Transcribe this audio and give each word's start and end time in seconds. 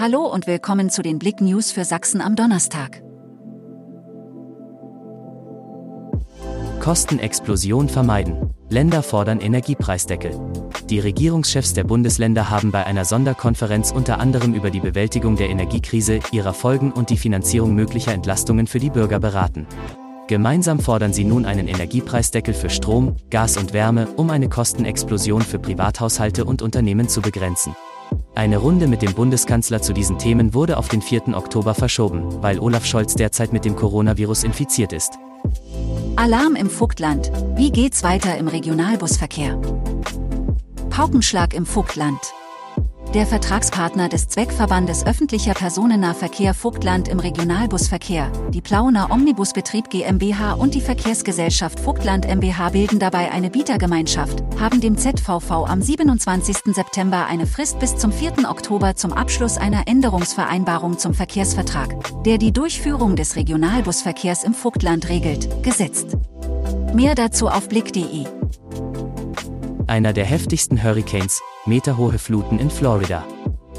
Hallo 0.00 0.26
und 0.26 0.46
willkommen 0.46 0.90
zu 0.90 1.02
den 1.02 1.18
Blick 1.18 1.40
News 1.40 1.72
für 1.72 1.84
Sachsen 1.84 2.20
am 2.20 2.36
Donnerstag. 2.36 3.02
Kostenexplosion 6.78 7.88
vermeiden. 7.88 8.54
Länder 8.68 9.02
fordern 9.02 9.40
Energiepreisdeckel. 9.40 10.38
Die 10.88 11.00
Regierungschefs 11.00 11.74
der 11.74 11.82
Bundesländer 11.82 12.48
haben 12.48 12.70
bei 12.70 12.86
einer 12.86 13.04
Sonderkonferenz 13.04 13.90
unter 13.90 14.20
anderem 14.20 14.54
über 14.54 14.70
die 14.70 14.78
Bewältigung 14.78 15.34
der 15.34 15.50
Energiekrise, 15.50 16.20
ihrer 16.30 16.54
Folgen 16.54 16.92
und 16.92 17.10
die 17.10 17.18
Finanzierung 17.18 17.74
möglicher 17.74 18.12
Entlastungen 18.12 18.68
für 18.68 18.78
die 18.78 18.90
Bürger 18.90 19.18
beraten. 19.18 19.66
Gemeinsam 20.28 20.78
fordern 20.78 21.12
sie 21.12 21.24
nun 21.24 21.44
einen 21.44 21.66
Energiepreisdeckel 21.66 22.54
für 22.54 22.70
Strom, 22.70 23.16
Gas 23.30 23.56
und 23.56 23.72
Wärme, 23.72 24.06
um 24.14 24.30
eine 24.30 24.48
Kostenexplosion 24.48 25.42
für 25.42 25.58
Privathaushalte 25.58 26.44
und 26.44 26.62
Unternehmen 26.62 27.08
zu 27.08 27.20
begrenzen. 27.20 27.74
Eine 28.38 28.58
Runde 28.58 28.86
mit 28.86 29.02
dem 29.02 29.14
Bundeskanzler 29.14 29.82
zu 29.82 29.92
diesen 29.92 30.16
Themen 30.16 30.54
wurde 30.54 30.76
auf 30.76 30.86
den 30.86 31.02
4. 31.02 31.36
Oktober 31.36 31.74
verschoben, 31.74 32.40
weil 32.40 32.60
Olaf 32.60 32.86
Scholz 32.86 33.16
derzeit 33.16 33.52
mit 33.52 33.64
dem 33.64 33.74
Coronavirus 33.74 34.44
infiziert 34.44 34.92
ist. 34.92 35.14
Alarm 36.14 36.54
im 36.54 36.70
Vogtland. 36.70 37.32
Wie 37.56 37.72
geht's 37.72 38.04
weiter 38.04 38.38
im 38.38 38.46
Regionalbusverkehr? 38.46 39.60
Paukenschlag 40.88 41.52
im 41.52 41.66
Vogtland. 41.66 42.20
Der 43.14 43.26
Vertragspartner 43.26 44.10
des 44.10 44.28
Zweckverbandes 44.28 45.06
öffentlicher 45.06 45.54
Personennahverkehr 45.54 46.52
Vogtland 46.52 47.08
im 47.08 47.20
Regionalbusverkehr, 47.20 48.30
die 48.50 48.60
Plauner 48.60 49.10
Omnibusbetrieb 49.10 49.88
GmbH 49.88 50.52
und 50.52 50.74
die 50.74 50.82
Verkehrsgesellschaft 50.82 51.80
Vogtland 51.80 52.26
MBH 52.26 52.68
bilden 52.68 52.98
dabei 52.98 53.30
eine 53.30 53.48
Bietergemeinschaft, 53.48 54.44
haben 54.60 54.82
dem 54.82 54.98
ZVV 54.98 55.50
am 55.50 55.80
27. 55.80 56.74
September 56.74 57.24
eine 57.26 57.46
Frist 57.46 57.78
bis 57.78 57.96
zum 57.96 58.12
4. 58.12 58.50
Oktober 58.50 58.94
zum 58.94 59.14
Abschluss 59.14 59.56
einer 59.56 59.88
Änderungsvereinbarung 59.88 60.98
zum 60.98 61.14
Verkehrsvertrag, 61.14 61.94
der 62.24 62.36
die 62.36 62.52
Durchführung 62.52 63.16
des 63.16 63.36
Regionalbusverkehrs 63.36 64.44
im 64.44 64.52
Vogtland 64.52 65.08
regelt, 65.08 65.62
gesetzt. 65.62 66.18
Mehr 66.92 67.14
dazu 67.14 67.48
auf 67.48 67.70
blick.de. 67.70 68.26
Einer 69.86 70.12
der 70.12 70.26
heftigsten 70.26 70.82
Hurricanes, 70.82 71.40
meterhohe 71.68 72.18
Fluten 72.18 72.58
in 72.58 72.70
Florida. 72.70 73.24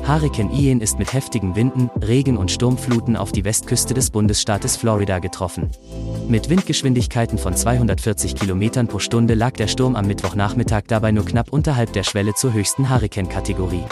Hurrikan 0.08 0.52
Ian 0.52 0.82
ist 0.82 0.98
mit 0.98 1.14
heftigen 1.14 1.56
Winden, 1.56 1.90
Regen 2.02 2.38
und 2.38 2.50
Sturmfluten 2.52 3.16
auf 3.16 3.32
die 3.32 3.44
Westküste 3.44 3.94
des 3.94 4.10
Bundesstaates 4.10 4.78
Florida 4.78 5.20
getroffen. 5.20 5.70
Mit 6.28 6.50
Windgeschwindigkeiten 6.50 7.38
von 7.38 7.56
240 7.56 8.36
km 8.36 8.88
pro 8.88 9.00
Stunde 9.00 9.34
lag 9.34 9.52
der 9.54 9.68
Sturm 9.68 9.96
am 9.96 10.08
Mittwochnachmittag 10.08 10.84
dabei 10.88 11.12
nur 11.12 11.26
knapp 11.26 11.52
unterhalb 11.52 11.94
der 11.94 12.04
Schwelle 12.04 12.34
zur 12.34 12.54
höchsten 12.54 12.90
Hurrikan-Kategorie. 12.90 13.84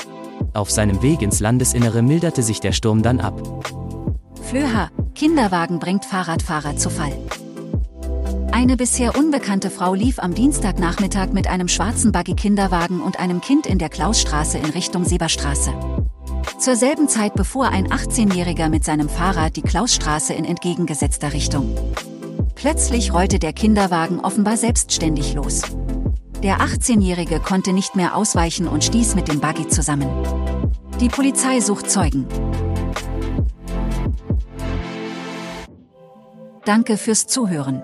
Auf 0.54 0.72
seinem 0.72 1.02
Weg 1.02 1.22
ins 1.22 1.40
Landesinnere 1.40 2.02
milderte 2.02 2.44
sich 2.44 2.60
der 2.60 2.72
Sturm 2.72 3.04
dann 3.04 3.20
ab. 3.20 3.42
Flöha, 4.44 4.90
Kinderwagen 5.14 5.80
bringt 5.80 6.06
Fahrradfahrer 6.06 6.78
zu 6.78 6.90
Fall. 6.90 7.14
Eine 8.58 8.76
bisher 8.76 9.16
unbekannte 9.16 9.70
Frau 9.70 9.94
lief 9.94 10.18
am 10.18 10.34
Dienstagnachmittag 10.34 11.28
mit 11.28 11.46
einem 11.46 11.68
schwarzen 11.68 12.12
Buggy-Kinderwagen 12.12 13.02
und 13.02 13.20
einem 13.20 13.40
Kind 13.40 13.68
in 13.68 13.78
der 13.78 13.90
Klausstraße 13.90 14.58
in 14.58 14.66
Richtung 14.66 15.06
Seberstraße. 15.06 15.76
Zur 16.58 16.76
selben 16.76 17.08
Zeit 17.08 17.36
befuhr 17.36 17.70
ein 17.70 17.88
18-Jähriger 17.90 18.70
mit 18.70 18.84
seinem 18.84 19.10
Fahrrad 19.10 19.58
die 19.58 19.62
Klausstraße 19.62 20.34
in 20.34 20.44
entgegengesetzter 20.44 21.34
Richtung. 21.34 21.78
Plötzlich 22.56 23.14
rollte 23.14 23.38
der 23.38 23.54
Kinderwagen 23.54 24.22
offenbar 24.22 24.58
selbstständig 24.58 25.36
los. 25.36 25.62
Der 26.42 26.58
18-Jährige 26.58 27.40
konnte 27.40 27.74
nicht 27.74 27.96
mehr 27.96 28.16
ausweichen 28.16 28.68
und 28.68 28.84
stieß 28.84 29.14
mit 29.14 29.28
dem 29.28 29.40
Buggy 29.40 29.68
zusammen. 29.68 30.10
Die 31.00 31.10
Polizei 31.10 31.60
sucht 31.60 31.92
Zeugen. 31.92 32.26
Danke 36.66 36.98
fürs 36.98 37.28
Zuhören. 37.28 37.84